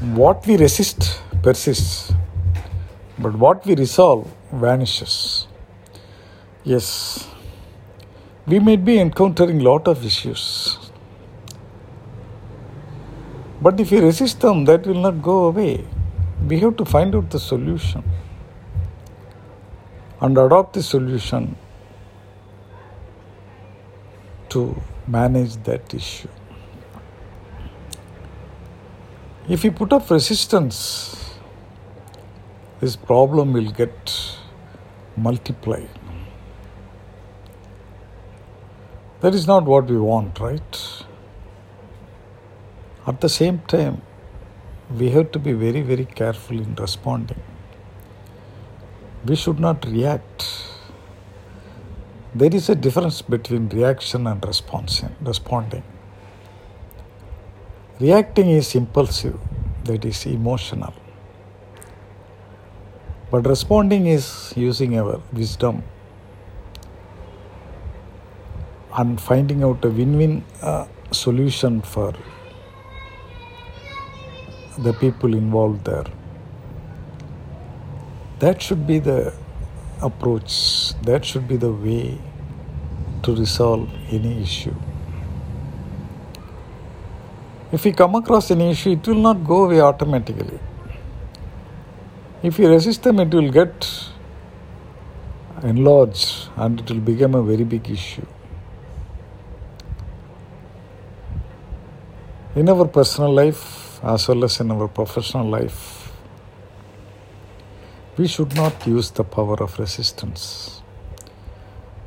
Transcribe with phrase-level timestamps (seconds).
[0.00, 2.14] What we resist persists,
[3.18, 5.46] but what we resolve vanishes.
[6.64, 7.28] Yes,
[8.46, 10.78] we may be encountering lot of issues,
[13.60, 15.84] but if we resist them, that will not go away.
[16.48, 18.02] We have to find out the solution
[20.22, 21.56] and adopt the solution
[24.48, 26.28] to manage that issue.
[29.54, 31.34] If we put up resistance,
[32.80, 34.12] this problem will get
[35.16, 35.90] multiplied.
[39.22, 41.04] That is not what we want, right?
[43.08, 44.02] At the same time,
[44.88, 47.42] we have to be very, very careful in responding.
[49.24, 50.46] We should not react.
[52.36, 55.16] There is a difference between reaction and responding.
[55.20, 55.82] responding.
[58.00, 59.38] Reacting is impulsive,
[59.90, 60.94] that is emotional.
[63.30, 65.82] But responding is using our wisdom
[68.96, 72.12] and finding out a win win uh, solution for
[74.78, 76.06] the people involved there.
[78.40, 79.32] That should be the
[80.02, 82.18] approach, that should be the way
[83.22, 84.74] to resolve any issue.
[87.72, 90.58] If we come across any issue, it will not go away automatically.
[92.42, 94.10] If you resist them, it will get
[95.62, 98.26] enlarged and it will become a very big issue.
[102.56, 106.12] In our personal life, as well as in our professional life,
[108.16, 110.82] we should not use the power of resistance.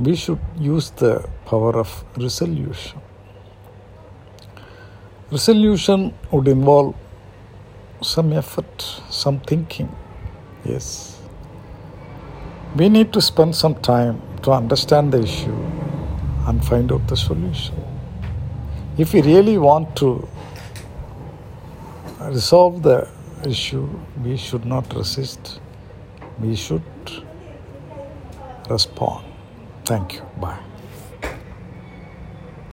[0.00, 3.03] We should use the power of resolution.
[5.34, 6.94] Resolution would involve
[8.00, 9.88] some effort, some thinking.
[10.64, 11.20] Yes.
[12.76, 15.56] We need to spend some time to understand the issue
[16.46, 17.74] and find out the solution.
[18.96, 20.28] If we really want to
[22.20, 23.08] resolve the
[23.44, 23.88] issue,
[24.22, 25.58] we should not resist,
[26.38, 26.82] we should
[28.70, 29.24] respond.
[29.84, 30.22] Thank you.
[30.40, 30.73] Bye.